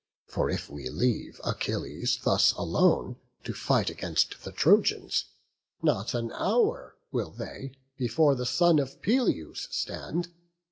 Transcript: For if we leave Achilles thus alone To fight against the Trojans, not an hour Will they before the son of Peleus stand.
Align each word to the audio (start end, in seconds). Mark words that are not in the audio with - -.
For 0.25 0.49
if 0.49 0.67
we 0.67 0.89
leave 0.89 1.39
Achilles 1.45 2.17
thus 2.23 2.53
alone 2.53 3.17
To 3.43 3.53
fight 3.53 3.91
against 3.91 4.43
the 4.43 4.51
Trojans, 4.51 5.25
not 5.83 6.15
an 6.15 6.31
hour 6.31 6.95
Will 7.11 7.29
they 7.29 7.73
before 7.99 8.33
the 8.33 8.47
son 8.47 8.79
of 8.79 8.99
Peleus 9.03 9.67
stand. 9.69 10.29